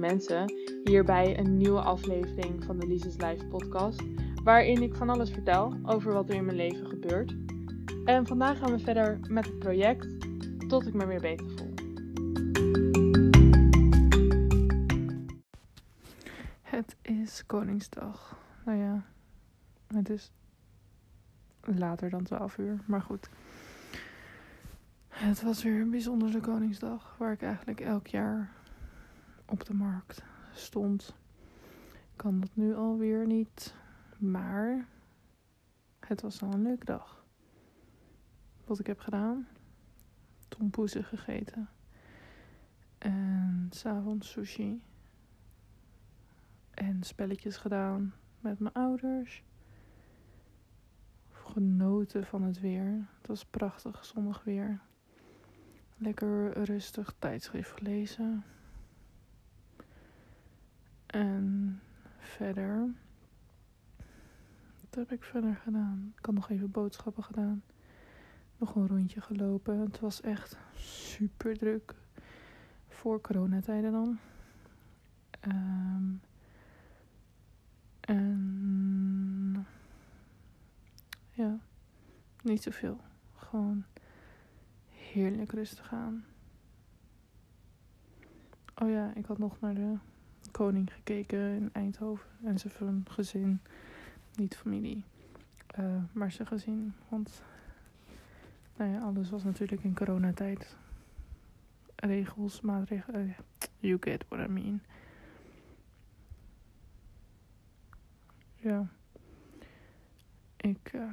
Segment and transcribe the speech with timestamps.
[0.00, 0.52] mensen,
[0.84, 4.02] hier bij een nieuwe aflevering van de Lises Life podcast,
[4.44, 7.36] waarin ik van alles vertel over wat er in mijn leven gebeurt.
[8.04, 10.06] En vandaag gaan we verder met het project
[10.68, 11.74] tot ik me weer beter voel.
[16.62, 18.36] Het is Koningsdag.
[18.64, 19.04] Nou ja,
[19.86, 20.32] het is
[21.60, 23.28] later dan 12 uur, maar goed.
[25.08, 28.58] Het was weer een bijzondere Koningsdag, waar ik eigenlijk elk jaar
[29.50, 30.22] op de markt
[30.52, 31.14] stond.
[32.16, 33.74] Kan dat nu alweer niet,
[34.18, 34.86] maar
[36.00, 37.24] het was al een leuke dag.
[38.64, 39.48] Wat ik heb gedaan?
[40.48, 41.68] Tompoezen gegeten.
[42.98, 44.82] En s'avonds sushi.
[46.70, 49.42] En spelletjes gedaan met mijn ouders.
[51.30, 53.08] Genoten van het weer.
[53.18, 54.80] Het was prachtig zonnig weer.
[55.96, 58.44] Lekker rustig tijdschrift gelezen.
[61.10, 61.80] En
[62.18, 62.94] verder.
[64.80, 66.12] Wat heb ik verder gedaan?
[66.16, 67.62] Ik had nog even boodschappen gedaan.
[68.56, 69.78] Nog een rondje gelopen.
[69.78, 71.94] Het was echt super druk.
[72.88, 74.18] Voor coronatijden dan.
[75.48, 76.20] Um,
[78.00, 79.66] en
[81.30, 81.58] ja,
[82.42, 83.00] niet zoveel.
[83.34, 83.84] Gewoon
[84.88, 86.24] heerlijk rustig aan.
[88.74, 89.96] Oh ja, ik had nog naar de
[90.50, 92.28] koning gekeken in Eindhoven.
[92.44, 93.60] En zijn gezin.
[94.34, 95.04] Niet familie.
[95.78, 96.94] Uh, maar zijn gezin.
[97.08, 97.42] Want
[98.76, 100.76] nou ja, alles was natuurlijk in coronatijd.
[101.96, 103.36] Regels, maatregelen.
[103.78, 104.82] You get what I mean.
[108.56, 108.86] Ja.
[110.56, 111.12] Ik uh,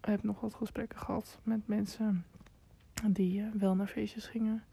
[0.00, 2.24] heb nog wat gesprekken gehad met mensen
[3.06, 4.64] die wel naar feestjes gingen.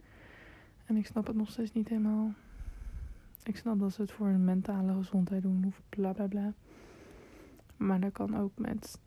[0.85, 2.33] En ik snap het nog steeds niet helemaal.
[3.47, 6.53] Ik snap dat ze het voor hun mentale gezondheid doen of bla bla bla.
[7.77, 8.99] Maar dat kan ook met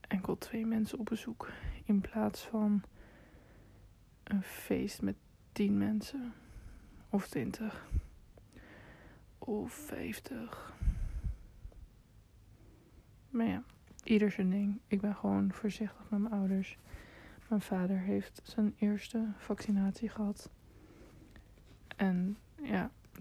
[0.00, 1.50] enkel twee mensen op bezoek.
[1.84, 2.82] In plaats van
[4.22, 5.16] een feest met
[5.52, 6.32] tien mensen.
[7.08, 7.86] Of twintig.
[9.38, 10.74] Of vijftig.
[13.30, 13.62] Maar ja,
[14.02, 14.80] ieder zijn ding.
[14.86, 16.78] Ik ben gewoon voorzichtig met mijn ouders.
[17.48, 20.50] Mijn vader heeft zijn eerste vaccinatie gehad.
[21.96, 22.36] En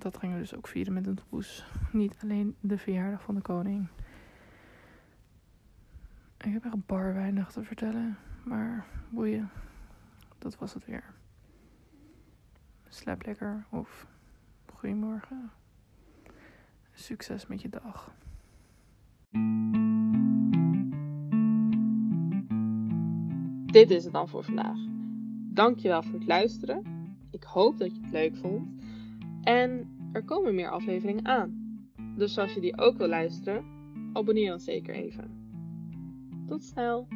[0.01, 1.65] dat gingen we dus ook vieren met een poes.
[1.91, 3.87] Niet alleen de verjaardag van de koning.
[6.37, 8.17] Ik heb echt bar weinig te vertellen.
[8.43, 9.49] Maar boeien.
[10.37, 11.03] Dat was het weer.
[12.87, 14.07] Slaap lekker of
[14.73, 15.51] goedemorgen.
[16.93, 18.13] Succes met je dag.
[23.71, 24.77] Dit is het dan voor vandaag.
[25.53, 26.83] Dankjewel voor het luisteren.
[27.31, 28.81] Ik hoop dat je het leuk vond.
[29.43, 31.79] En er komen meer afleveringen aan.
[32.17, 33.65] Dus als je die ook wil luisteren,
[34.13, 35.31] abonneer dan zeker even.
[36.47, 37.07] Tot snel!